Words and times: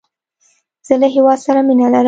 زه 0.87 0.93
له 1.01 1.07
هیواد 1.15 1.39
سره 1.45 1.59
مینه 1.67 1.87
لرم 1.91 1.99